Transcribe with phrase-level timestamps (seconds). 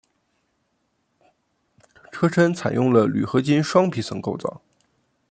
[2.11, 4.59] 车身采用了铝合金双皮层构造。